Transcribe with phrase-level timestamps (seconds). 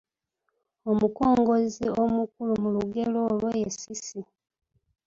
[0.91, 4.21] Omukongozzi omukulu mu lugero olwo ye Cissy.